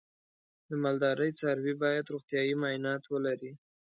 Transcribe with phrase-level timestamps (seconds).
[0.67, 3.51] د مالدارۍ څاروی باید روغتیايي معاینات ولري.